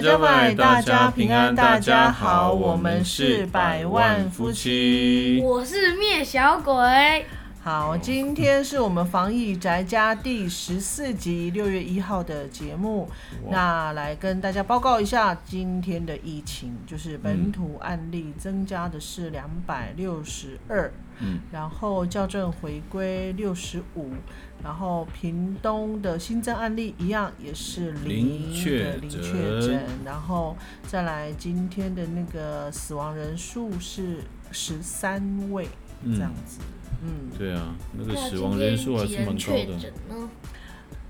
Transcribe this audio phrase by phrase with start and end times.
[0.00, 5.40] 大家平安，大家好，我们是百万夫妻。
[5.42, 7.26] 我是灭小鬼。
[7.60, 13.10] 好，今天是我们防疫宅家第十四集，六月一号的节目。
[13.50, 24.12] 那来跟大家报告一下今天的疫情，就是本土案例增加的是两百六十二，嗯，然后校正回归六十五，
[24.62, 34.18] 然后屏东的新增案例一样也是零的零确诊，然后再来今天的那个死亡人数是
[34.50, 35.68] 十三位，
[36.14, 36.58] 这样子。
[37.00, 40.28] 嗯，对啊，那个死亡人数还是蛮高的。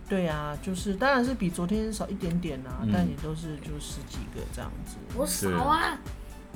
[0.07, 4.97] 对啊，就是当然是比昨天少一点点啊，但也都是就十几个这样子。
[5.15, 5.99] 我少啊，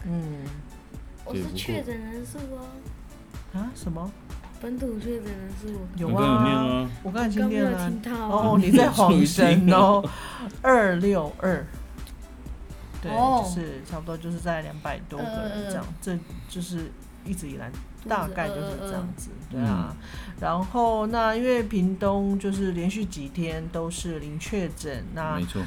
[0.05, 0.45] 嗯，
[1.25, 2.67] 我是确诊人数哦。
[3.55, 3.71] 啊？
[3.75, 4.11] 什么？
[4.63, 6.89] 本土确诊人数有啊？
[7.03, 7.93] 我刚才听见了。
[8.31, 10.01] 哦，你在晃神哦。
[10.63, 11.67] 二六二，
[13.03, 16.17] 对，就是差不多就是在两百多个人这样，这
[16.49, 16.93] 就是
[17.25, 17.69] 一直以来。
[18.09, 19.95] 大概就是这样子，对啊。
[20.41, 25.63] 然后那因为屏东就是连续几天都是零确诊，那没错。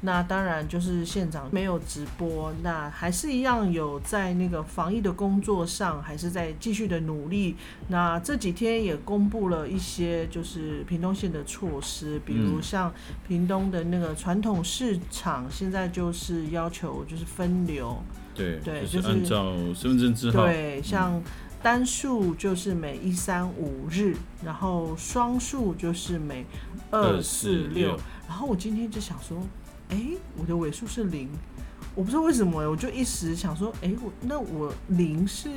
[0.00, 7.56] 那当然就是现场没有直播，那还是一样有在那个防疫的工作上，还是在继续的努力。
[7.88, 12.92] 那这几天也公布了一些就是屏东县的措施，比如像
[13.26, 17.96] 屏东的那个传统市场，现在就是要求就是分流，
[18.34, 21.22] 对对，就是按照身份证字号，对像。
[21.60, 26.46] 单数就是每一三五日，然后双数就是每
[26.92, 27.98] 二四六。
[28.28, 29.36] 然后我今天就想说，
[29.90, 29.98] 哎，
[30.36, 31.28] 我的尾数是零，
[31.94, 35.48] 我不知道为什么我就一时想说，哎，我那我零是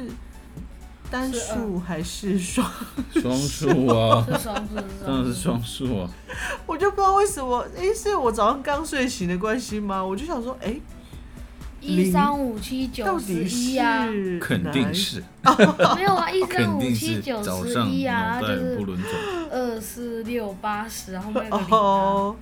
[1.10, 2.70] 单数还是双
[3.14, 4.26] 双数啊？
[4.32, 4.76] 是双数，
[5.06, 6.10] 当然是双数啊！
[6.66, 10.04] 我就不知道为什么，哎，是我早上刚睡醒的关系吗？
[10.04, 10.80] 我就想说，哎。
[11.84, 14.08] 一三五七九十一啊，
[14.40, 15.20] 肯定是
[15.98, 18.78] 没有啊，一三五七九十一啊，就是
[19.50, 22.36] 二四六八十，然后那个哦，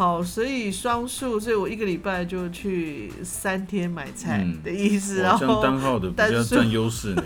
[0.00, 7.22] 好，所以双数，所以我一个礼拜就去三天买菜的意思，然后单号的比较占优势呢。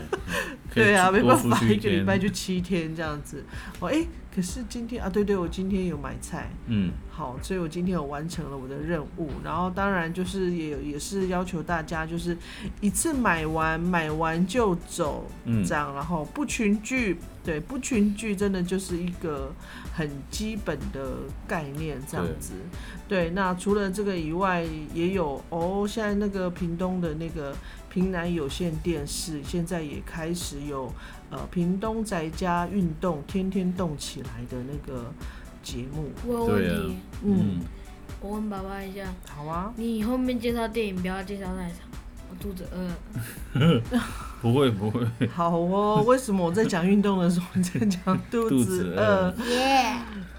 [0.73, 3.45] 对啊，没办法，一个礼拜就七天这样子。
[3.79, 4.05] 哦，哎。
[4.35, 9.29] 可是今天啊，对对，我今天有买菜，嗯，好，所以我今天有完成了我的任务。
[9.41, 12.37] 然后当然就是也也是要求大家就是
[12.81, 19.53] 一次买完，买完就走，嗯，这样，然后不群聚，对，不群聚真的就是一个
[19.93, 22.55] 很基本的概念，这样子。
[23.07, 27.55] 对，那除了这个以外，也有哦，现在那个屏东的那个
[27.89, 30.91] 平南有线电视，现在也开始有。
[31.35, 35.11] 呃，屏东宅家运动天天动起来的那个
[35.61, 37.59] 节目，我问题，嗯，
[38.21, 41.79] 我问爸爸一下，好啊，你后面介绍电影不要介绍太长，
[42.29, 43.81] 我肚子饿。
[44.41, 45.05] 不会不会。
[45.27, 49.33] 好哦，为什么我在讲运动的时候你在讲肚子饿？
[49.49, 49.97] 耶，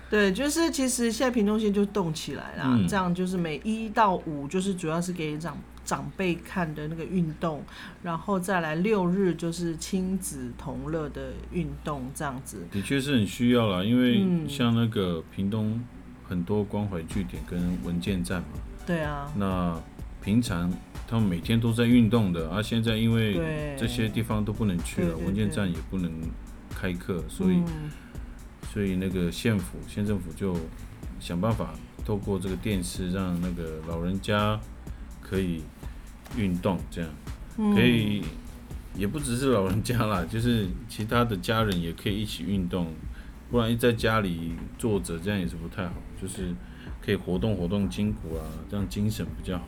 [0.09, 5.59] 对，就是其实现在屏东县就动起来啦，这样就是每一到五就是主要是给长。
[5.87, 7.65] 长辈看的那个运动，
[8.03, 12.67] 然后再来六日就是亲子同乐的运动，这样子。
[12.71, 15.81] 的确是很需要啦，因为像那个屏东
[16.25, 18.49] 很多关怀据点跟文件站嘛，
[18.85, 19.81] 对啊，那
[20.21, 20.71] 平常
[21.07, 23.35] 他们每天都在运动的，而现在因为
[23.79, 26.11] 这些地方都不能去了，文件站也不能
[26.69, 27.63] 开课，所以
[28.73, 30.57] 所以那个县府县政府就
[31.21, 31.75] 想办法
[32.05, 34.59] 透过这个电视让那个老人家
[35.29, 35.63] 可以。
[36.37, 37.09] 运动这样
[37.57, 38.21] 可以，
[38.97, 42.93] 也不只是老人家啦， 就是其他的家人也可以一起运动，
[43.49, 46.53] 不然一在家里坐着这样也是不太好，就是
[47.01, 49.65] 可以活动活动筋骨啊，这样精神比较好。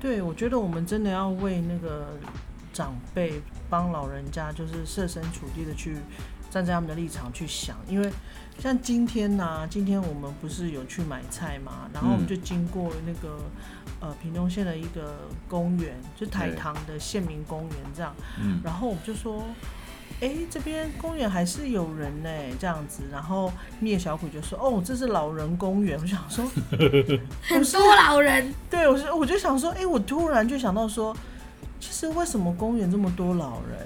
[0.00, 2.16] 对，我觉得我们真的要为那个
[2.72, 5.96] 长辈帮老人家，就是设身处地的去
[6.50, 8.10] 站在他们的立场去想，因为
[8.58, 13.38] 像今天呢，今天我们不是有去买菜嘛，然后我们就经过那个。
[14.00, 18.14] 呃，屏东县的一个公园，就台糖的县民公园这样，
[18.62, 19.42] 然后我们就说，
[20.20, 22.30] 哎，这边公园还是有人呢，
[22.60, 26.44] 这样子，然后灭小鬼就说，哦，这是老人公园，我想说，
[27.42, 31.12] 很多老人，对我是，我就想说，哎，我突然就想到说，
[31.80, 33.84] 其实为什么公园这么多老人？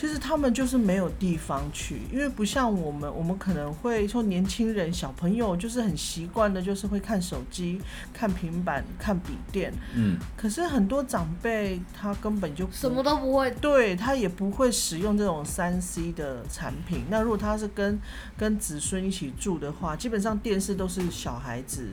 [0.00, 7.78] 其实他们就是没有地方去，因为不像我们，我们可能会说年轻人、小朋友就是很习惯的，就是会看手机、
[8.10, 9.70] 看平板、看笔电。
[9.94, 10.16] 嗯。
[10.38, 17.04] 可是很多长辈他根本就什么都不会，对他也不会使用这种三 C 的产品。
[17.10, 18.00] 那如果他是跟
[18.38, 21.88] 跟子孙一起住的话，基本上电视都是小孩子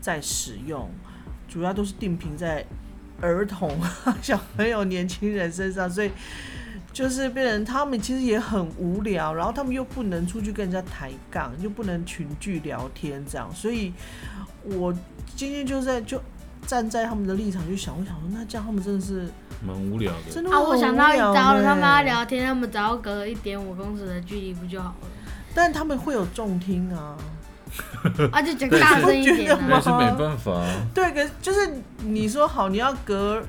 [0.00, 0.90] 在使用。
[1.48, 2.66] 主要都是定频在
[3.20, 3.78] 儿童、
[4.20, 6.10] 小朋友、年轻人身上，所以
[6.92, 13.92] 就是变成他们其实也很无聊，然后他们又不能出去跟人家抬杠，又不能群聚聊天，这样，所以
[14.64, 14.94] 我
[15.34, 16.20] 今天就在就
[16.66, 19.28] 站在他们的立场去想，我想说，那这样他们真的是
[19.66, 20.60] 蛮无聊的，真的啊！
[20.60, 25.08] 我想到一招了，他们要聊天，他们只要隔一点五公尺的距离不就好了？
[25.54, 27.16] 但他们会有重听啊。
[28.30, 30.62] 啊，就讲大声一点那是没办法。
[30.94, 31.72] 对，可就是
[32.04, 33.42] 你说好，你要隔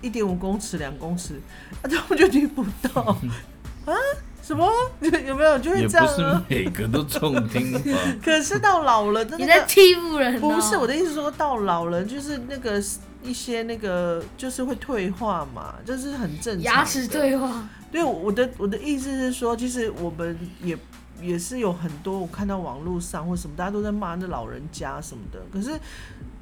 [0.00, 1.40] 一点五公尺、两公尺，
[1.82, 3.02] 啊，他们就听不到
[3.86, 3.94] 啊？
[4.42, 4.68] 什么？
[5.00, 5.56] 有没有？
[5.58, 6.06] 就会这样？
[6.06, 7.80] 不是每个都重听吧？
[8.24, 10.40] 可是到老了，你在欺负人？
[10.40, 12.82] 不是我的意思，说到老了，就是那个
[13.22, 16.62] 一些那个，就是会退化嘛，就是很正常。
[16.62, 17.68] 牙齿退化。
[17.92, 20.76] 对，我的我的意思是说，其实我们也。
[21.22, 25.40] 也是有很多我看到网络上或什么，大家都在骂那老人家什么的。
[25.52, 25.70] 可是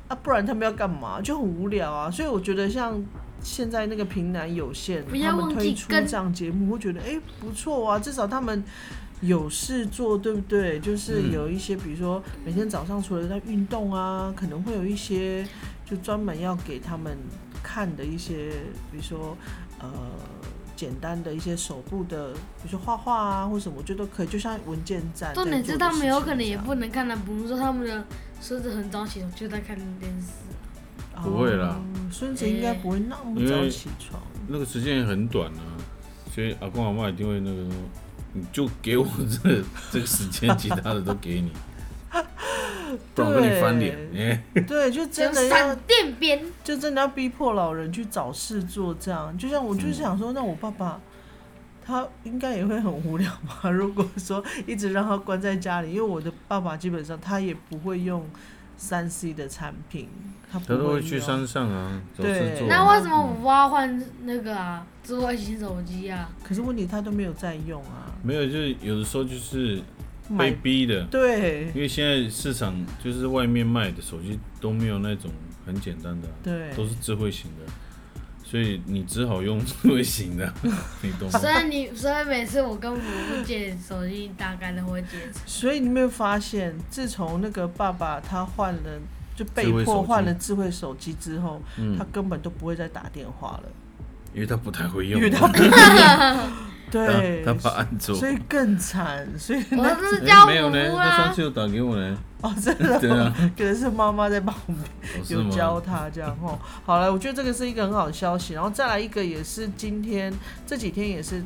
[0.08, 1.20] 啊，不然他们要干嘛？
[1.20, 2.10] 就很无聊啊。
[2.10, 3.00] 所以我觉得像
[3.42, 8.64] 现在那个平南有限，他们推出这样节目，我觉得哎不错啊，至少他们
[9.20, 10.80] 有事做，对不对？
[10.80, 15.46] 就是有一些，比如说每天早上除了在运动啊，可能会有一些
[15.84, 17.16] 就专门要给他们
[17.62, 18.50] 看的一些，
[18.90, 19.36] 比如说
[19.78, 19.90] 呃。
[20.80, 25.34] 简单的一些手部的，比如说画画啊，或什么，我觉得可以，就像文件站。
[25.34, 28.02] 重点是他们有可能也不能看到，比如说他们的
[28.40, 30.28] 孙子很早起床就在看电视。
[31.22, 31.78] 不会啦，
[32.10, 34.22] 孙子应该不会那么早起床。
[34.48, 35.76] 那个时间也很短啊，
[36.34, 37.68] 所以阿公阿妈一定会那个，
[38.32, 39.06] 你就给我
[39.42, 39.62] 这
[39.92, 41.52] 这个时间，其他的都给你。
[43.14, 43.96] 不然跟你翻脸，
[44.66, 49.36] 对，就真的要电边，就真的要逼迫老人去找事做，这样。
[49.38, 51.00] 就像我就是想说，那我爸爸
[51.84, 53.68] 他应该也会很无聊吧？
[53.72, 58.24] 如果说一直让他关在家里，因为我的爸爸基本上他也不会用
[58.76, 60.08] 三 C 的产品，
[60.50, 62.66] 他他都会去山上啊，对。
[62.68, 66.30] 那为什么我爸换那个啊智慧型手机啊？
[66.42, 68.12] 可是问题他都没有在用啊。
[68.22, 69.82] 没有，就是有的时候就是。
[70.38, 75.30] 被逼的，对，因为现在市场就是外面卖的手机都没有那种
[75.66, 77.72] 很简单的，对，都是智慧型的，
[78.44, 80.52] 所以你只好用智慧型的，
[81.02, 81.38] 你懂吗？
[81.38, 82.98] 所以你，所以每次我跟我
[83.44, 85.18] 借手机，大概都会借。
[85.46, 89.00] 所以你没有发现，自从那个爸爸他换了，
[89.34, 91.60] 就被迫换了智慧手机之后，
[91.98, 93.68] 他根本都不会再打电话了，
[94.32, 95.20] 因为他不太会用。
[96.90, 99.26] 对，他怕按错，所以更惨。
[99.38, 102.18] 所以我是教没有呢，他上次有打给我呢。
[102.40, 102.98] 哦，真的，
[103.56, 104.78] 可能是妈妈在旁边
[105.28, 106.58] 有教他这样哦。
[106.84, 108.54] 好了，我觉得这个是一个很好的消息。
[108.54, 110.32] 然后再来一个，也是今天
[110.66, 111.42] 这几天也是。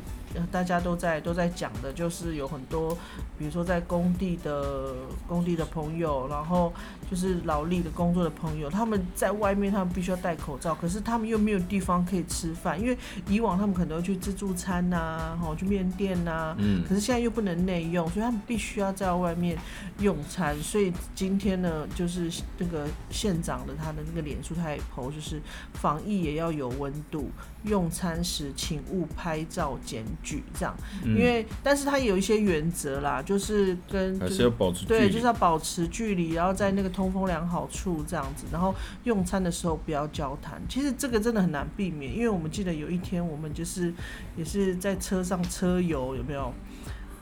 [0.51, 2.97] 大家都在都在讲的，就是有很多，
[3.37, 4.93] 比如说在工地的
[5.27, 6.73] 工地的朋友，然后
[7.09, 12.97] 就是劳力的工作的朋友，他们在外面，他们必须要戴口罩，可是他们又没有地方可以吃饭，因为
[13.27, 19.57] 以往他们可能会去自助餐呐，吼，去面店呐，嗯，可是现在又不能内用，所以他们必须要在外面
[19.99, 20.55] 用餐。
[20.61, 25.41] 所以今天呢，就是那个县长的他的那个脸书，他也 po，就是
[25.73, 27.29] 防疫也要有温度。
[27.63, 40.59] 用餐时请勿拍照检举，这样，因为但是它有一些原则啦，就是跟还是要保持对，就是要保持距离，然后在那个通风良好处这样子，然后用餐的时候不要交谈。
[40.67, 43.93] 其实这个真的很难避免，因为我们记得有一天我们就是
[44.35, 46.51] 也是在车上车游，有没有？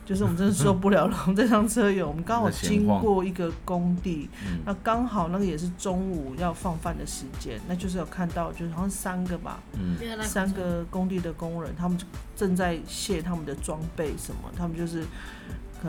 [0.04, 4.28] 就是我们真的受不了了， 我们这趟车有，我们刚好经过一个工地，
[4.64, 9.62] 那刚好那个也是中午要放饭的时间，那就是有看到，就是好像三个吧，
[10.22, 11.98] 三个工地的工人，他们
[12.36, 15.04] 正在卸他们的装备什么，他们就是。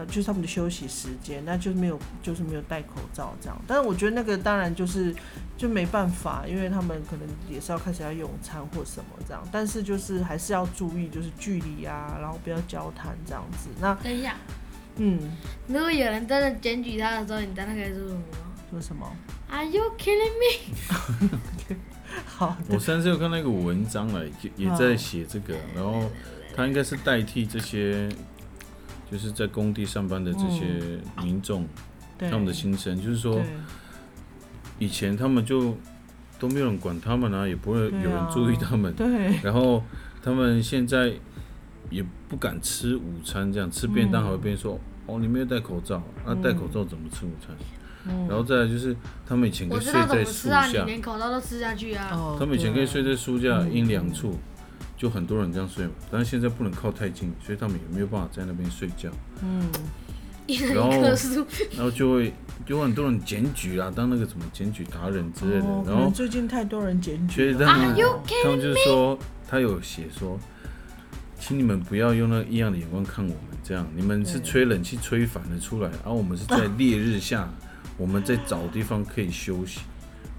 [0.07, 3.61] 就是他们的休息时间，那就是没有，就是没有戴口罩这样。
[3.67, 5.15] 但是我觉得那个当然就是
[5.55, 9.41] 就没办法，因为他们可能也是要开始要用餐或什么这样。
[9.51, 13.69] 但是就是还是要注意，就是距离啊，然后不要交谈这样子。
[13.79, 14.35] 那等一下，
[14.95, 15.19] 嗯，
[15.67, 18.21] 如果有人真的检举他的时候，你在那个说什么？
[18.71, 19.15] 说什么
[19.49, 21.37] ？Are you killing me？
[22.25, 24.25] 好，我上次有看那个文章了，
[24.55, 26.09] 也在写这个， 然后
[26.55, 28.09] 他应该是代替这些。
[29.15, 31.65] 就是在工地上班的这些民众，
[32.19, 33.41] 他们的心声就是说，
[34.77, 35.77] 以前他们就
[36.37, 38.93] 都没有人管他们啊，也不会有人注意他们。
[38.93, 39.07] 对。
[39.41, 39.81] 然后
[40.21, 41.13] 他们现在
[41.89, 47.55] 也不敢吃午餐，这样吃便当还会被说，哦，你没有戴口罩，那戴口罩怎么吃午餐？
[48.27, 48.93] 然后再来就是
[49.25, 52.35] 他们以前可以睡在树下，你连口罩都吃下去啊。
[52.37, 54.37] 他们以前可以睡在树下阴凉处。
[54.97, 59.09] 就很多人这样睡嘛，但是现在不能靠太近，所以他们也没有办法在那边睡觉。
[59.41, 59.69] 嗯，
[60.73, 60.91] 然后
[61.75, 62.33] 然后就会
[62.67, 65.67] 有很多人检举啊，当那个什么检举达人之类的。
[65.85, 67.95] 然后最近太多人检举，所以他们
[68.43, 70.39] 他们就是说，他有写说，
[71.39, 77.49] 请你们不要用那异样的眼光看我们，这样你们是吹冷气吹反了出来，而我们是在烈日下，
[77.97, 79.81] 我们在找地方可以休息，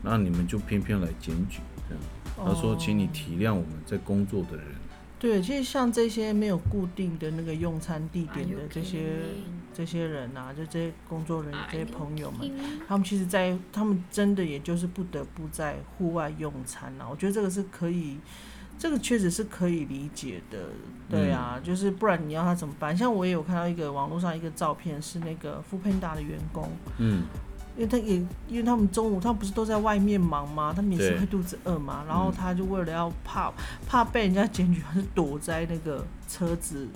[0.02, 1.58] 那你们就偏偏来检举，
[1.88, 2.02] 这样。
[2.36, 4.66] 他说，请你体谅我们在工作的人。
[5.18, 9.14] 对，其实像这些没有固定的那个用餐地点的这些
[9.72, 12.50] 这些人啊，就这些工作人员、这些朋友们，
[12.86, 17.08] 他们其实，在他们真的也就是不得不在户外用餐啊。
[17.10, 18.18] 我觉得这个是可以，
[18.78, 20.68] 这个确实是可以理解的。
[21.08, 22.94] 对啊，就是不然你要他怎么办？
[22.94, 27.22] 像我也有看到一个网络上一个照片，是那个富喷达的员工，嗯。
[27.76, 28.14] 因为他也，
[28.48, 30.72] 因为他们中午他们不是都在外面忙吗？
[30.74, 32.02] 他们也是会肚子饿嘛。
[32.08, 33.52] 然后他就为了要怕
[33.86, 36.88] 怕被人家检举，他是躲在那个车子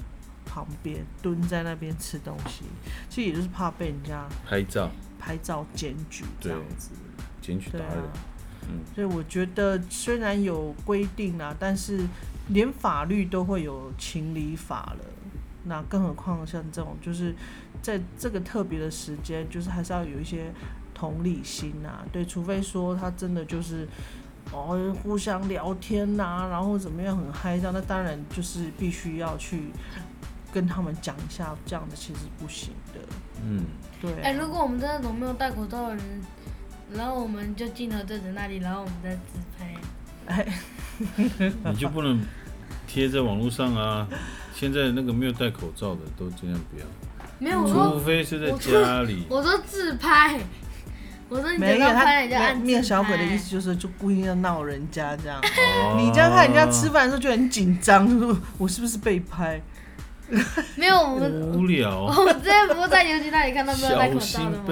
[0.47, 2.65] 旁边蹲在那边吃东西。
[3.11, 6.91] 其实也就是怕被人家拍照拍照检举这样子。
[7.43, 8.05] 检举达人。
[8.69, 8.81] 嗯。
[8.95, 12.07] 所以我觉得虽然有规定啊，但是
[12.49, 15.05] 连法律都会有情理法了。
[15.65, 17.35] 那更何况像这种，就是
[17.83, 20.53] 在这个特别的时间，就是还是要有一些
[20.95, 22.05] 同理心呐。
[22.11, 23.87] 对，除非说他真的就是
[24.53, 29.71] 哦互相聊天呐，然后怎么样很嗨这样，那当然就是必须要去
[30.53, 33.01] 跟他们讲一下，这样的其实不行的。
[33.45, 33.65] 嗯，
[34.01, 34.13] 对。
[34.23, 36.05] 哎，如果我们这种没有戴口罩的人，
[36.93, 39.77] 然后我们就镜头对着那里，然后我们再自拍，
[40.27, 40.47] 哎，
[41.71, 42.21] 你就不能
[42.87, 44.09] 贴在网络上啊。
[44.61, 46.85] 现在那个没有戴口罩的都尽量不要，
[47.39, 49.25] 没有，除非是在家里。
[49.31, 50.39] 我说自拍，
[51.31, 55.41] 我说你没有他面小鬼的意思就是就故意要闹人家这样，
[55.97, 59.59] 你这样看人家吃饭的时候就很紧张，说我是不是被拍？
[60.77, 62.05] 没有，我们无聊。
[62.05, 64.65] 我之前不是在游戏那里看到没有戴口罩的吗？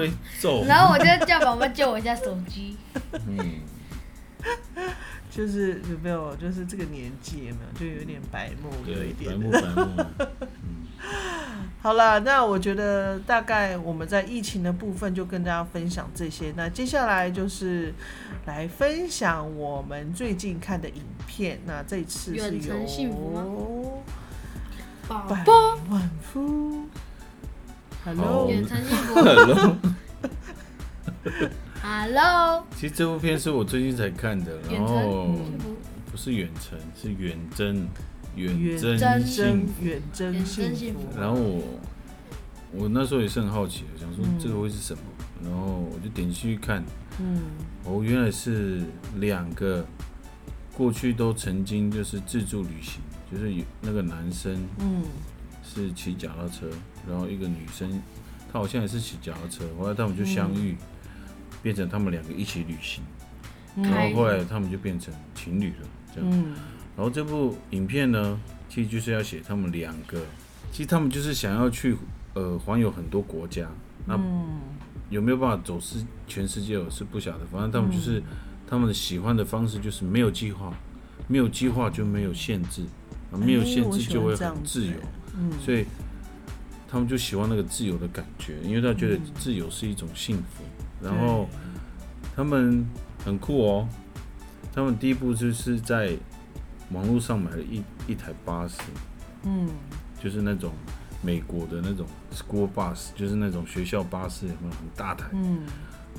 [0.67, 2.77] 然后我就叫宝宝借我一下手机。
[3.27, 3.39] 嗯。
[5.39, 9.31] 就是有没有，就是这个年纪有没有，就有点白目，有一点。
[9.31, 10.05] 白目白目。
[11.81, 16.53] 好了，那我觉得大概我们在疫情的部分就跟大家分享这些。
[16.57, 17.93] 那接下来就是
[18.47, 21.57] 来分享我们最近看的影片。
[21.65, 22.75] 那这次是由
[25.07, 25.45] 百
[25.89, 26.83] 万夫
[28.03, 29.15] ，Hello，远程幸福
[31.81, 32.63] ，Hello。
[32.75, 35.35] 其实这部片是我最近才看的，然后
[36.11, 37.87] 不是远程，是远征，
[38.35, 40.99] 远征幸远征幸福。
[41.17, 41.63] 然后我
[42.71, 44.99] 我那时候也是很好奇，想说这个会是什么，
[45.43, 46.83] 然后我就点进去看，
[47.19, 47.41] 嗯，
[47.85, 48.81] 哦，原来是
[49.15, 49.85] 两个
[50.75, 55.03] 过去都曾经就是自助旅行，就是有那个男生，嗯，
[55.63, 56.67] 是骑脚踏车，
[57.07, 58.01] 然后一个女生，
[58.51, 60.75] 她好像也是骑脚踏车，后来他们就相遇。
[61.61, 63.03] 变成他们两个一起旅行，
[63.75, 66.31] 然后后来他们就变成情侣了，这样。
[66.95, 70.21] 然后这部影片呢，其实就是要写他们两个，
[70.71, 71.95] 其实他们就是想要去
[72.33, 73.69] 呃环游很多国家，
[74.05, 74.19] 那
[75.09, 78.21] 有没有办法走世全世界我是不晓得，反正他们就是
[78.67, 80.73] 他们的喜欢的方式就是没有计划，
[81.27, 82.83] 没有计划就没有限制，
[83.31, 84.93] 没有限制就会很自由，
[85.63, 85.85] 所以
[86.87, 90.63] 他们就喜欢那个自由的感觉，因为他觉得自由是一种幸福。
[91.01, 91.47] 然后
[92.35, 92.85] 他们
[93.23, 93.87] 很酷哦，
[94.73, 96.17] 他们第一步就是在
[96.91, 98.81] 网络上买了一一台巴士，
[99.43, 99.69] 嗯，
[100.21, 100.71] 就是那种
[101.21, 105.27] 美国的那种 school bus，就是那种学校巴士，有没有很大台？
[105.31, 105.61] 嗯，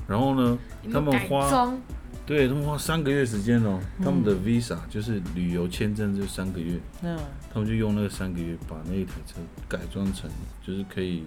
[0.07, 0.57] 然后呢，
[0.91, 1.73] 他们花，
[2.25, 7.19] 对他们花三个月时间哦，他们的 visa 就是旅游签证就三个月，嗯，
[7.53, 9.35] 他们就用那个三个月把那一台车
[9.67, 10.29] 改装成
[10.65, 11.23] 就是可以。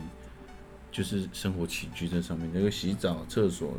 [0.95, 3.75] 就是生活起居在上面，那个洗澡、厕所，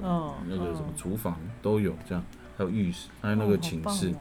[0.49, 2.21] 那个什么厨房都有，这样
[2.57, 4.13] 还有浴室，还有那个寝室，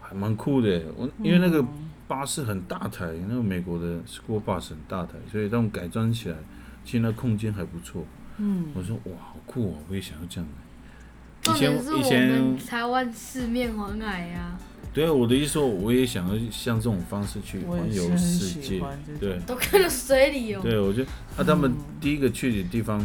[0.00, 0.80] 还蛮酷的。
[0.96, 1.66] 我因为那个
[2.06, 6.36] 巴士很大台，那个美国的 school bus 很大台，所以他们改装起来，
[6.84, 8.04] 其实那空间还不错。
[8.36, 11.52] 嗯，我说哇，好酷哦，我也想要这样的。
[11.52, 14.56] 以前以前台湾四面环海呀。
[14.92, 18.82] 对啊，我的意思说，我也想要像这种方式去环游世界，
[19.20, 20.60] 对，都看到水里游。
[20.60, 23.00] 对，我觉得啊，他们第一个去的地方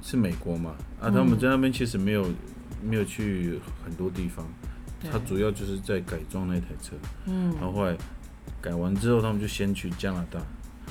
[0.00, 2.24] 是美国嘛，啊，他们在那边其实没有
[2.80, 4.46] 没有去很多地方，
[5.10, 6.94] 他主要就是在改装那台车，
[7.26, 7.96] 嗯，然后后来
[8.62, 10.40] 改完之后，他们就先去加拿大，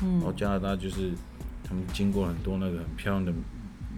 [0.04, 1.12] 嗯，然后加拿大就是
[1.64, 3.32] 他们经过很多那个很漂亮的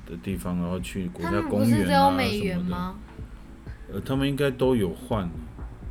[0.05, 2.95] 的地方，然后去国家公园啊什么
[3.89, 5.27] 的，呃，他们应该都有换。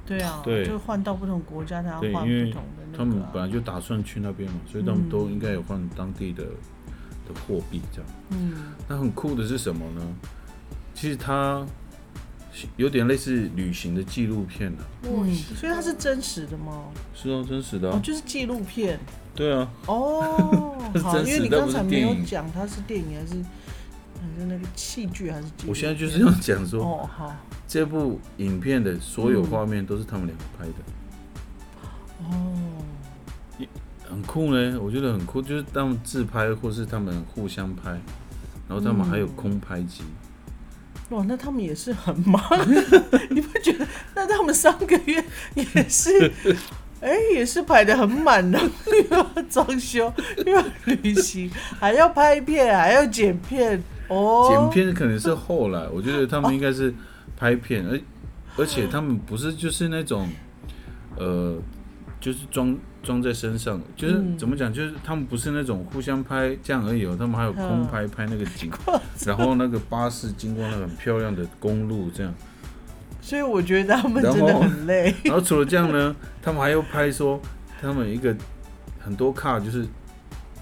[0.07, 2.99] 对啊，就换到不同国家，他要换不同的那个。
[2.99, 8.11] 他们本来就打算去那边嘛，所以他们都应该有换当地的的货币这样。
[8.31, 8.55] 嗯，
[8.89, 10.03] 那很酷的是什么呢？
[10.95, 11.67] 其实它
[12.77, 14.79] 有点类似旅行的纪录片了。
[15.03, 16.85] 嗯，所以它是真实的吗？
[17.15, 17.91] 是啊，真实的。
[17.91, 18.99] 哦，就是纪录片。
[19.35, 19.69] 对啊。
[19.87, 23.35] 哦， 好，因为你刚才没有讲它是电影还是
[24.35, 25.47] 还是那个器具还是？
[25.67, 27.37] 我现在就是要讲说，哦好，
[27.69, 30.75] 这部影片的所有画面都是他们两个拍的。
[32.25, 32.55] 哦。
[34.09, 37.91] 很酷呢，我觉得很酷，就是他们自拍，或是他们互相拍，
[38.69, 40.05] 然后他们还有空拍机。
[41.11, 42.41] 哇，那他们也是很忙，
[43.31, 43.85] 你不觉得？
[44.15, 45.23] 那他们三个月
[45.55, 46.33] 也是，
[47.01, 48.59] 哎，也是排的很满的，
[49.11, 50.11] 又要装修，
[50.47, 53.83] 又要旅行，还要拍片，还要剪片。
[54.09, 56.93] 哦，剪片可能是后来，我觉得他们应该是
[57.37, 58.01] 拍片，而
[58.57, 60.29] 而且他们不是就是那种，
[61.17, 61.57] 呃。
[62.19, 68.73] 就是装装在身上，就是怎么讲，就是他们不是那种互相拍这样而已哦，他们还有空拍拍那个景，
[69.27, 72.35] 然后那个巴士经过那个很漂亮的公路这样。
[73.21, 75.15] 所以我觉得他们真的很累。
[75.25, 77.39] 然后除了这样呢，他们还要拍说
[77.81, 78.35] 他们一个
[78.99, 79.87] 很多卡，就是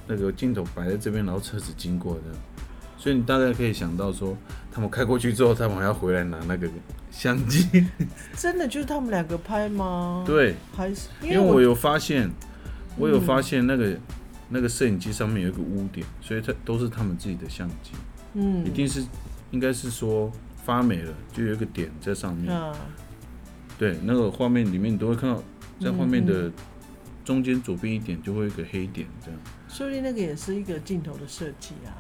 [0.09, 2.39] 那个镜头摆在这边，然后车子经过这样。
[3.05, 4.35] 所以你大概可以想到说，
[4.73, 6.67] 他们开过去之后，他们还要回来拿那个。
[7.11, 7.87] 相机
[8.35, 10.25] 真的就是他们两个拍吗？
[10.27, 12.29] 对，还是因为我有发现，
[12.97, 13.97] 我有发现那个
[14.49, 17.93] 那个摄影机上面有一个污点，所以它都是他们自己的相机。
[18.33, 19.05] 嗯，一定是
[19.53, 20.33] 应该是说
[20.65, 22.53] 发霉了，就有一个点在上面。
[23.79, 25.41] 对，那个画面里面你都会看到，
[25.81, 26.51] 在画面的
[27.25, 29.39] 中间左边一点就会有一个黑点，这样。
[29.69, 31.95] 说不定那个也是一个镜头的设计啊。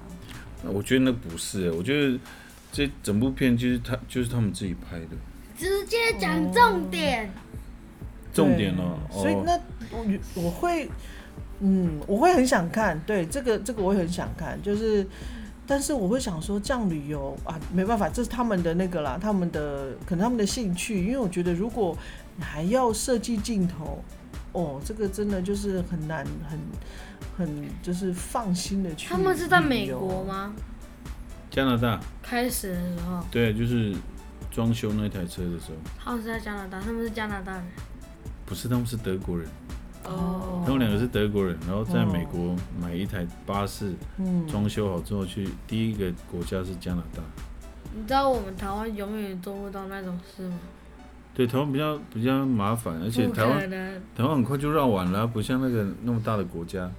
[0.73, 2.18] 我觉得那不是，我觉得。
[2.76, 5.06] 这整部片就是他，就是他们自己拍的。
[5.56, 7.30] 直接讲重点。
[8.33, 9.56] 重点哦，所以那
[9.92, 10.04] 我
[10.42, 10.90] 我会，
[11.61, 13.00] 嗯，我会很想看。
[13.07, 14.61] 对，这个这个我也很想看。
[14.61, 15.07] 就是，
[15.64, 21.07] 但是我会想说，这样旅游啊，没办法，这是他们的那个啦，他们的可能他们的兴趣。
[21.07, 21.96] 因为我觉得，如果
[22.40, 24.03] 还要设计镜头，
[24.54, 26.58] 哦，这个真的就是很难，很
[27.36, 29.08] 很就是放心的去。
[29.08, 30.54] 他们是在美国吗？
[31.50, 33.94] 加拿大开始的时候，对，就是
[34.50, 35.76] 装修那台车的时候。
[35.98, 37.64] 他们是在加拿大，他们是加拿大人。
[38.46, 39.48] 不是，他们是德国人。
[40.04, 40.62] 哦。
[40.64, 47.22] 他们两个是德国人，然后在美国买一台巴士，嗯，装修好之后去第一个国家是加拿大。
[47.92, 50.58] 你知道我们台湾永远做不到那种事吗？
[51.35, 53.70] 对，台湾比较比较麻烦，而且台湾
[54.16, 56.90] 台湾很快就绕完了，不像那个那么大的国家。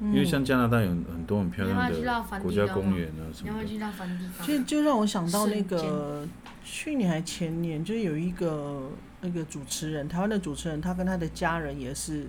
[0.00, 1.94] 因为像加拿大有很多很漂亮的
[2.42, 6.26] 国家公园啊什么的，就就让我想到那个
[6.64, 8.90] 去年还前年，就有一个
[9.20, 12.26] 那个主持人，台湾的主持人，他跟他的家人也是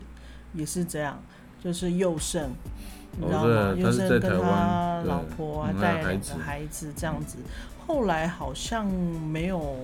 [0.54, 1.20] 也是这样，
[1.63, 2.52] 就是佑胜，
[3.18, 3.74] 你知道吗？
[3.76, 7.39] 佑胜跟他老婆啊带两个孩子这样子，
[7.88, 9.78] 后来好像没有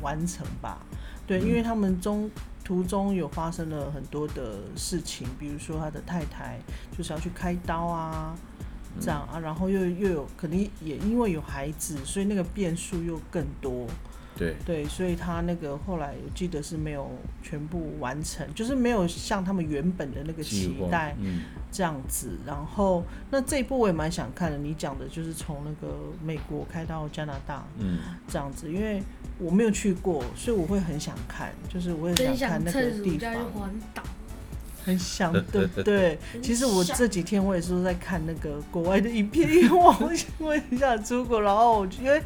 [0.00, 0.78] 完成吧？
[1.26, 2.30] 对，因为他们中。
[2.66, 6.58] 途中有发生了很多的事情，比如说他的太太
[6.98, 8.34] 就是要去开刀啊，
[9.00, 13.86] 这样啊，然后又又有肯定也因为有孩子，所以那个变数又更多。
[14.38, 17.10] 对对，所以他那个后来我记得是没有
[17.42, 21.16] 全部完成，就是没有像他们原本的那个期待
[21.72, 22.36] 这样子。
[22.44, 29.02] 然后那这一部我也蛮想看的，你讲的就是从那个美国开到加拿大，嗯，这样子，因为
[29.38, 33.34] 我没有去过，所以我会很想看，就是我也想看那个地方。
[34.84, 39.86] 很想对不对，其实我这几天我也是在看那个国外的影片，因为我
[40.38, 42.22] 我很想出国，然后我觉得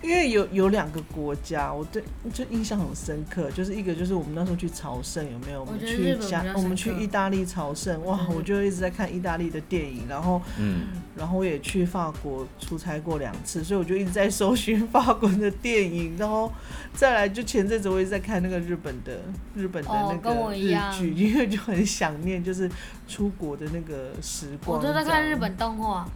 [0.00, 5.60] 因为有有两个国家，我对就印象很深刻，就是一个就是我们那时候去朝圣，有没有？
[5.60, 16.50] 我们去加我们去意大利朝圣，哇，我就一直在看意大利的电影，然后嗯，然后我也去法国出差过两次，所以我就一直在搜寻法国的电影，然后
[16.94, 19.20] 再来就前阵子我一直在看那个日本的
[19.54, 21.74] 日本的那个日剧，因为就很。
[21.74, 22.70] 很想念，就是
[23.08, 24.78] 出国的那个时光。
[24.78, 26.08] 我都在看日本动画。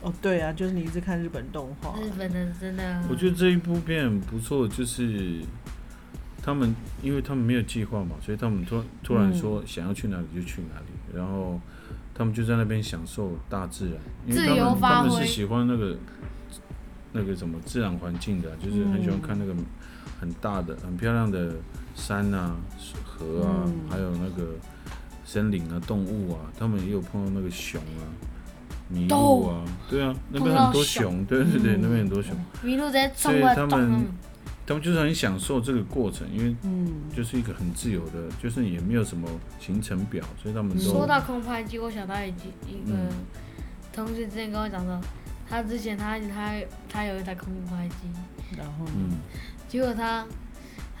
[0.00, 1.98] 哦，对啊，就是你一直看日本动画。
[1.98, 3.02] 日本的真的。
[3.10, 5.40] 我觉得这一部片不错，就是
[6.40, 11.60] 他们，因为他们没有计划嘛，所以他们突突然说想要去哪里就去哪里，然后
[12.20, 13.94] 他们就在那边享受大自然，
[14.26, 15.96] 因为他们他们是喜欢那个
[17.12, 19.54] 那个什么自然环境的，就是很喜欢看那个
[20.20, 21.54] 很大的、很漂亮的
[21.94, 22.54] 山啊、
[23.06, 24.52] 河啊，还有那个。
[25.22, 28.02] 森林啊，动物啊，他们也有碰到那个熊啊，
[28.92, 32.34] 麋鹿啊，对啊，那边很多熊，对对对，那边很多熊。
[32.64, 34.08] 麋鹿在所以他们，
[34.66, 40.82] 他们就是很享受这个过程，因为嗯，就是一个很自由的，就是也没有什么行程表，所以他们都。
[40.82, 42.28] 说到空拍机，我想到一
[42.68, 42.94] 一个
[43.92, 45.00] 同学之前跟我讲说，
[45.48, 46.54] 他之前他他
[46.88, 49.18] 他有一台空拍机，然后嗯，
[49.68, 50.24] 结果他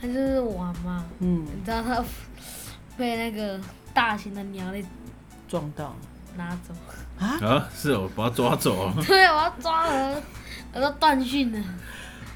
[0.00, 2.04] 他就是玩嘛，嗯，你知道他
[2.98, 3.60] 被那个
[3.94, 4.84] 大型的鸟类
[5.46, 5.94] 撞到
[6.36, 6.74] 拿走
[7.18, 8.94] 啊，是哦，把他抓走啊。
[9.06, 10.20] 对，我要抓了，
[10.72, 11.64] 我都断讯了。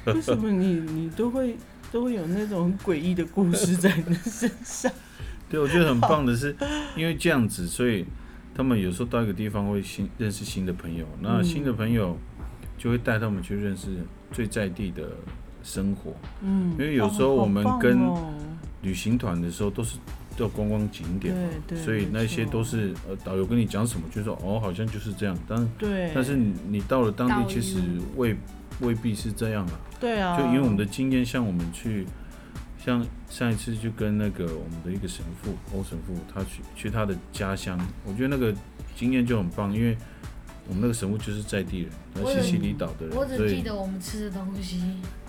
[0.13, 1.55] 为什么你你都会
[1.91, 4.91] 都会有那种很诡异的故事在你身上？
[5.49, 6.55] 对，我觉得很棒的是，
[6.95, 8.05] 因为这样子，所以
[8.55, 12.17] 他们有时候到一个地方会新认识新的朋友，那新的朋友
[12.77, 13.87] 就会带他们去认识
[14.31, 15.03] 最在地的
[15.63, 16.13] 生活。
[16.41, 17.99] 嗯，因为有时候我们跟
[18.81, 19.97] 旅行团的时候都是
[20.37, 21.49] 到观光景点嘛，
[21.83, 27.79] 所以那些都是呃导游跟你讲什么，就说哦好像就是这样，但对，但是你你到了当地其实
[28.15, 28.35] 未
[28.81, 29.79] 未必是这样啊。
[29.99, 32.05] 对啊，就因为我们的经验，像我们去。
[32.77, 38.53] 像上一次就跟那个我们的一个神父欧神父，他去去他的家乡，我觉得那个
[38.95, 39.97] 经验就很棒，因为
[40.67, 44.83] 我们那个神父就是在地人，他是西里岛的人，我只记得我们吃的东西。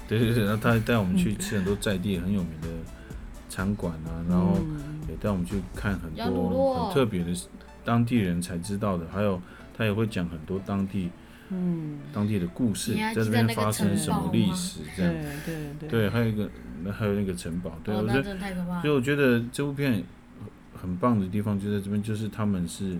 [0.06, 2.68] 对对对，然后他带我们去吃很多在地很有名的
[3.48, 4.58] 餐馆啊，然后
[5.08, 7.32] 也带我们去看很多很特别的
[7.84, 9.40] 当地人才知道的，还有
[9.76, 11.10] 他也会讲很多当地。
[11.48, 16.50] 嗯，当地的故事在这边发生什么历史这样，对对对，对，还有一个，
[16.82, 18.36] 那还有那个城堡，对，我觉得，
[18.80, 20.02] 所以我觉得这部片
[20.74, 22.96] 很棒的地方就在这边，就是他们是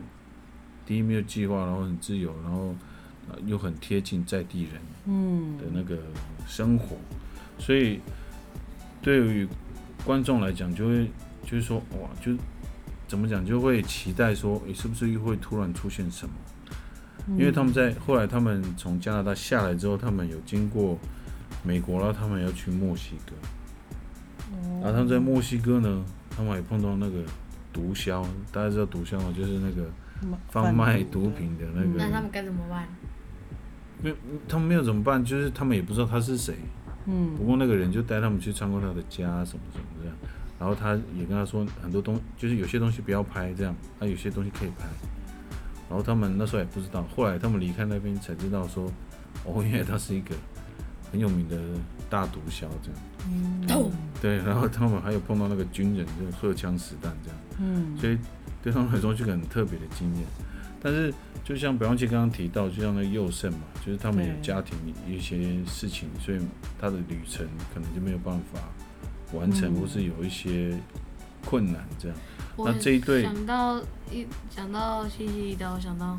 [0.87, 2.73] 第一没有计划，然后很自由，然后
[3.47, 4.75] 又很贴近在地人，
[5.07, 5.99] 嗯的那个
[6.47, 6.97] 生活，
[7.59, 7.99] 所以
[9.03, 9.49] 对于
[10.05, 11.11] 观众来讲，就会
[11.47, 12.33] 就是说哇，就
[13.09, 16.35] 怎么讲，就会期待说，你是不是又会突然出现什么？
[17.39, 20.99] 因为他们在后来，他们从加拿大下来之后，他们有经过
[21.65, 23.33] 美国，然后他们要去墨西哥。
[24.81, 27.23] 然后他们在墨西哥呢，他们还碰到那个
[27.73, 29.35] 毒枭，大家知道毒枭吗？
[29.37, 29.91] 就是那个
[30.51, 31.99] 贩卖毒品的那个。
[31.99, 32.87] 那他们该怎么办？
[34.03, 34.15] 没，
[34.49, 36.55] 他们没有怎么办，就是他们也不知道他是谁。
[37.07, 37.35] 嗯。
[37.37, 40.17] 不过那个人就带他们去参观他的家，什么什么这样。
[40.59, 44.87] 然后他也跟他说很多东，就是有些东西不要拍这样，啊，有些东西可以拍。
[45.89, 48.91] 然后他们那时候也不知道，后来他们离开那边才知道说，
[49.45, 50.35] 哦，原来他是一个
[51.13, 51.57] 很有名的
[52.11, 53.01] 大毒枭这样。
[53.31, 53.93] 嗯。
[54.21, 57.39] 对，然后他们还有碰到那个军人，就荷枪实弹这样。
[57.61, 57.97] 嗯。
[57.97, 58.19] 所以
[58.63, 60.25] 对他们来说是个很特别的经验。
[60.83, 61.13] 但是
[61.45, 64.77] 就像表扬奇刚刚提到，就像那个佑胜嘛，就是他们有家庭
[65.09, 66.41] 一些事情，所以
[66.79, 68.61] 他的旅程可能就没有办法
[69.33, 70.77] 完成，或是有一些
[71.45, 72.17] 困难这样。
[72.59, 76.19] 那这一对想到一想到西西里岛，想到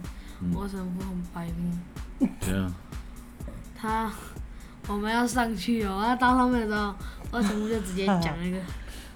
[0.54, 2.28] 我神父很白目。
[2.40, 2.74] 对啊。
[3.80, 4.12] 他
[4.88, 6.96] 我们要上去哦，要到上面的时候，
[7.32, 8.58] 我神父就直接讲那个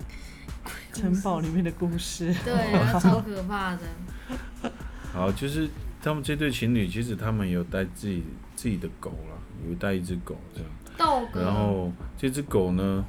[0.93, 2.34] 城堡里面的故事。
[2.45, 3.80] 对，超可怕的。
[5.12, 5.67] 好，就是
[6.01, 8.23] 他们这对情侣，其实他们有带自己
[8.56, 10.69] 自己的狗了，有带一只狗这样。
[11.34, 13.04] 然后这只狗呢，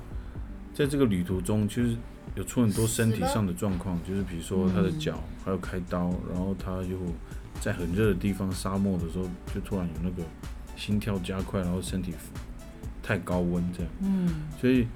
[0.75, 1.97] 在这个旅途中，就是。
[2.35, 6.97] 有出很多身体上的状况，就是比如说他的脚还有开刀，然后他又
[7.61, 10.23] 在很热的地方沙漠的时候，就突然有那个
[10.75, 12.15] 心跳加快，然后身体
[13.03, 13.93] 太高温这样。
[14.01, 14.87] 嗯，所以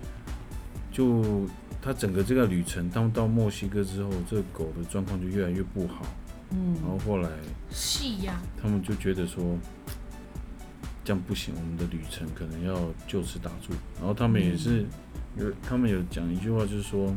[0.91, 1.47] 就
[1.83, 6.07] 他整个这个旅程，当到墨西哥之后，这个狗的状况就越来越不好。
[6.53, 7.29] 嗯，然后后来
[7.71, 9.45] 是呀，他们就觉得说
[11.07, 13.73] 这样不行，我们的旅程可能要就此打住。
[13.99, 14.85] 然后他们也是。
[15.39, 17.15] 有他们有讲一句话，就是说，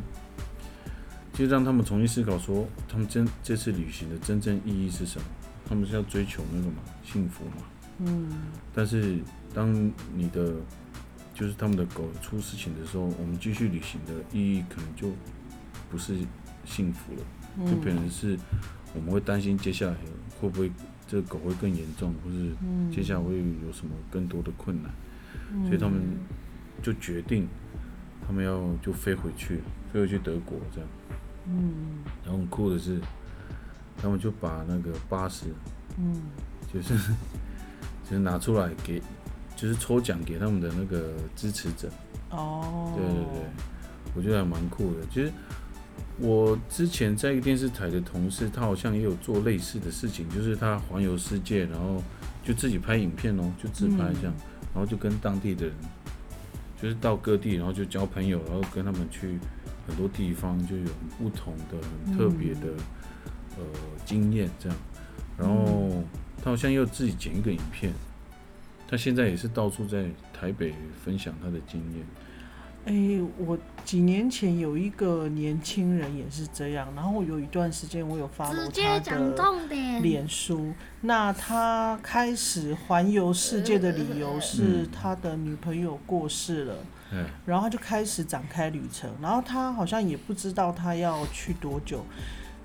[1.31, 5.25] 就让他们重新思考，说他们真这次旅行的真正意义是什么？
[5.65, 7.63] 他们是要追求那个嘛，幸福嘛。
[7.99, 8.29] 嗯。
[8.75, 9.19] 但是
[9.53, 9.73] 当
[10.13, 10.53] 你的
[11.33, 15.13] 就是他们的狗出事情的时候，我们继续旅行的意义可能就
[15.89, 16.17] 不是
[16.65, 18.37] 幸福了，就可能是
[18.93, 19.95] 我们会担心接下来
[20.41, 20.69] 会不会
[21.09, 24.91] 这个狗会更严重，或是接下来会有什么更多的困难，
[25.65, 25.99] 所以他们
[26.83, 27.47] 就决定。
[28.27, 29.59] 他们要就飞回去，
[29.91, 30.89] 飞回去德国这样。
[31.47, 32.03] 嗯。
[32.23, 33.01] 然后很酷的是，
[33.97, 35.47] 他们就把那个八十，
[35.97, 36.21] 嗯，
[36.71, 36.93] 就是
[38.05, 39.01] 就是拿出来给，
[39.55, 41.89] 就是抽奖给他们的那个支持者。
[42.29, 42.93] 哦。
[42.95, 43.49] 对对对，
[44.13, 44.99] 我觉得还蛮酷的。
[45.11, 45.31] 其实
[46.19, 52.03] 我之前在一个电视台的同事，他好像也有做类似的事情，就是他环游世界，然后
[52.43, 54.33] 就自己拍影片哦，就自拍这样，
[54.73, 55.75] 然后就跟当地的人。
[56.81, 59.37] 就是到各地，然后就交朋友，然后跟他们去
[59.85, 60.85] 很多地方，就有
[61.17, 62.67] 不同的、很特别的
[63.57, 63.63] 呃
[64.05, 64.77] 经验这样。
[65.37, 66.01] 然后
[66.41, 67.91] 他好像又自己剪一个影片，
[68.87, 72.05] 他现在也是到处在台北分享他的经验。
[72.85, 72.93] 哎，
[73.37, 86.75] 我几年前有一个年轻人也是这样，然后有一段时间我有发了他的脸书，那他开始环游世界的理由是他的女朋友过世了，
[87.45, 92.03] 然后他就开始展开旅程，然后他好像也不知道他要去多久，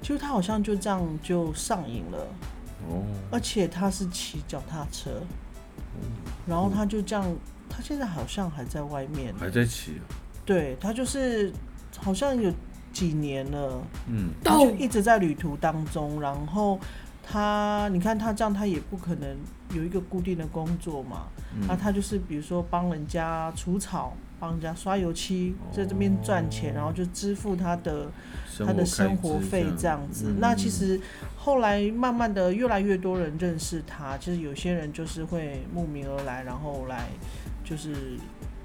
[0.01, 2.27] 就他好像就这样就上瘾了，
[2.89, 5.11] 哦，而且他是骑脚踏车，
[6.47, 7.25] 然后他就这样。
[7.77, 9.95] 他现在好像还在外面，还在骑。
[10.45, 11.53] 对他就是
[11.99, 12.53] 好像有
[12.93, 16.21] 几年了，嗯，就一直在旅途当中。
[16.21, 16.79] 然后
[17.21, 19.37] 他，你看他这样，他也不可能
[19.73, 21.27] 有一个固定的工作嘛。
[21.67, 28.11] 那他就是比如说帮人家除草，帮人家刷油漆，在这边赚钱，然后就支付他的
[28.59, 30.35] 他的生活费这样子。
[30.39, 31.01] 那其实
[31.37, 37.09] 后来慢慢的越来越多人认识他，其实有些人就是会慕名而来，然后来。
[37.67, 38.19] 就是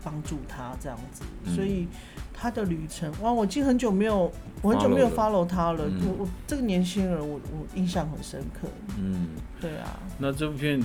[0.04, 1.24] 帮助他这样子，
[1.56, 1.88] 所以
[2.34, 4.30] 他的旅程哇，我已经很久没有，
[4.62, 5.86] 我很久没有 follow 他了。
[6.06, 8.68] 我我这个年轻人，我我印象很深刻。
[8.98, 9.30] 嗯，
[9.62, 9.98] 对啊。
[10.18, 10.82] 那这部片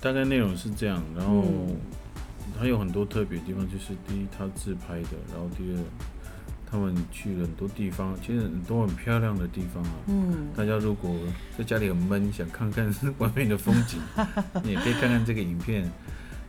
[0.00, 1.44] 大概内容是这样，然后
[2.58, 5.78] 它有很多特别地方，就是第一他自拍的，然后第二
[6.70, 9.92] 他们去了很多地方，其实很多很漂亮的地方啊。
[10.06, 10.48] 嗯。
[10.56, 11.14] 大家如果
[11.56, 14.00] 在家里很闷，想看看外面的风景，
[14.64, 15.90] 你也可以看看这个影片，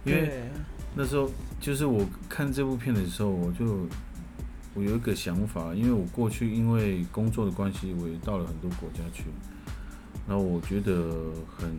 [0.04, 0.44] 因为。
[1.00, 1.30] 那时候
[1.62, 3.88] 就是我看这部片的时候，我就
[4.74, 9.26] 我有一个想法，因为我过去因为工作的关系，我也到了很多国家去，
[10.28, 11.14] 然后我觉得
[11.56, 11.70] 很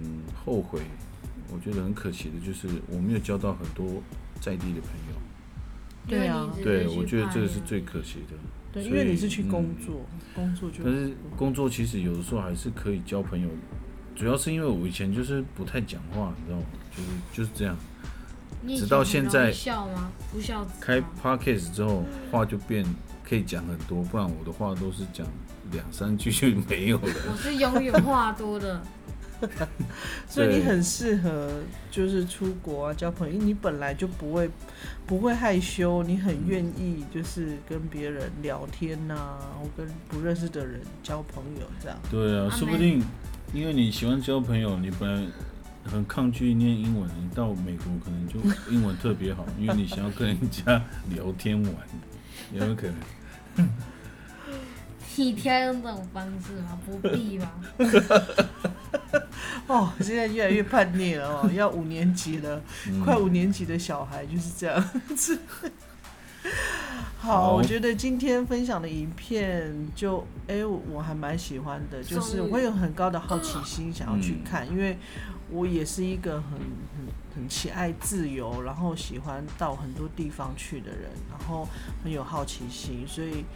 [0.45, 0.83] 后悔，
[1.53, 4.03] 我觉得很可惜的就是我没有交到很多
[4.41, 5.19] 在地的朋友。
[6.07, 8.37] 对啊，对，我觉得这个是最可惜的。
[8.73, 10.83] 对，因为你是去工作，工作就。
[10.85, 13.49] 但是工作其实有的时候还是可以交朋友，
[14.17, 16.65] 主要是因为我以前就是不太讲话，你知道吗？
[16.91, 17.77] 就是就是这样。
[18.77, 20.11] 直到现在，笑吗？
[20.33, 20.67] 不笑。
[20.81, 22.85] 开 podcast 之后，话就变
[23.23, 25.27] 可以讲很多，不然我的话都是讲
[25.71, 27.15] 两三句就没有了。
[27.31, 28.83] 我是永远话多的，
[30.29, 31.51] 所以你很适合
[31.91, 34.49] 就是出国啊交朋友，你本来就不会
[35.07, 41.99] 不会害羞，你很愿意就是跟别人聊天呐，我跟不认识的人交朋友这样。
[42.11, 43.03] 对啊，说不定
[43.53, 45.31] 因为你喜欢交朋友，你本来。
[45.91, 48.39] 很抗拒念英文，你到美国可能就
[48.71, 51.73] 英文特别好，因为你想要跟人家聊天玩，
[52.53, 52.89] 有没有可
[53.57, 53.67] 能？
[55.17, 56.79] 你挑用这种方式吗？
[56.85, 57.55] 不必吧。
[59.67, 62.63] 哦，现在越来越叛逆了哦，要五年级了，
[63.05, 64.83] 快五年级的小孩就是这样
[65.17, 65.39] 子。
[67.19, 74.97] 好，我觉得今天分享的影片就，哎，我还蛮喜欢的，就是我会有很高的好奇心想要去看，因为。
[75.51, 81.67] 我也是一个很很很喜爱自由，然后喜欢到很多地方去的人，然后
[82.05, 83.47] 很有好奇心，所以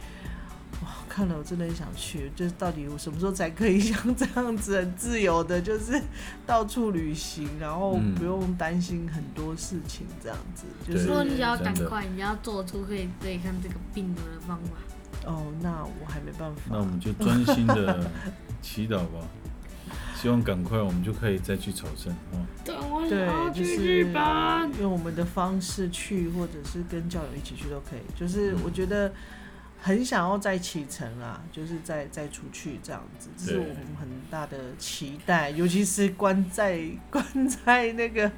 [0.83, 2.29] 哇，看了我真的很想去。
[2.35, 6.01] 就是到底我什么时候才可以 像这样子很自由的，就是
[6.45, 10.65] 到处旅行，然后不用担心很多事情这样子。
[10.85, 14.71] 就是说你要赶快，你要做出可以对抗这个病毒的方法。
[15.25, 16.61] 哦，那我还没办法。
[16.69, 18.11] 那我们就专心的
[18.61, 19.25] 祈祷吧。
[20.15, 22.35] 希望赶快，我们就可以再去朝圣啊！
[22.65, 23.99] 对，就是
[24.81, 28.01] 用我们的方式去，或者是跟教友一起去都可以。
[28.19, 29.11] 就是我觉得。
[29.85, 35.49] 很想要再启程啊，就是再再出去这样子，这是我们很大的期待。
[35.49, 38.31] 尤其是关在 关在那个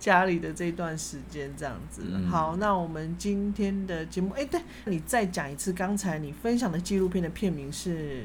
[0.00, 2.02] 家里的这段时间这样子。
[2.28, 8.24] 好，那我们今天的节目，哎，对你再讲一次，刚才你分享的纪录片的片名是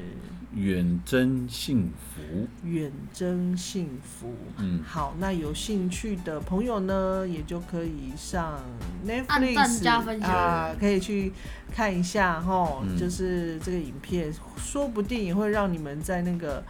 [0.56, 2.48] 远征幸福》。
[2.68, 4.34] 远征幸福。
[4.56, 8.60] 嗯，好，那有兴趣的朋友呢，也就可以上
[9.06, 11.32] Netflix 啊，可以去
[11.72, 12.40] 看一下。
[12.40, 16.62] 哈，就是这个影片，说不定也会让你们在那个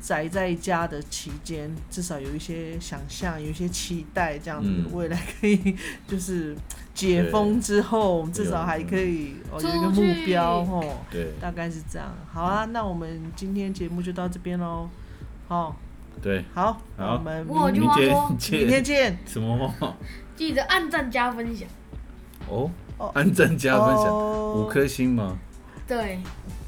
[0.00, 6.56] 宅在家的期间，至少有一些想象，有一些期待，这样子未来可以就是
[6.94, 12.14] 解封之后，至少还可以有一个目标，哦，对，大概是这样。
[12.32, 14.88] 好啊，那我们今天节目就到这边喽。
[15.48, 15.76] 好，
[16.22, 19.18] 对，好，我们明天见，明天见。
[19.26, 19.96] 什么话？
[20.36, 21.68] 记得按赞加分享。
[22.48, 22.70] 哦。
[23.14, 24.12] 安赞加分享
[24.54, 25.38] 五颗星吗？
[25.86, 26.18] 对，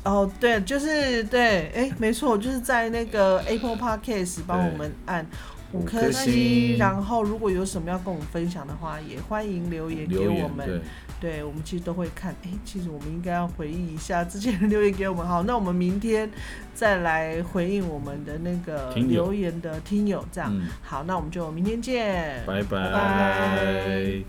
[0.05, 5.27] 哦对，就是对，哎，没错，就是在那个 Apple Podcast 帮我们按
[5.73, 10.81] 五颗星，然后如果有什么要跟我们分享的话，也欢迎留言给我们。
[11.21, 12.33] 对，我们其实都会看。
[12.45, 15.27] 哎，其实我们应该要回忆一下之前的留言给我们。
[15.27, 16.31] 好，那我们明天
[16.75, 20.57] 再来回应我们的那个留言的听友，这样。
[20.81, 24.23] 好，那我们就明天见，拜拜。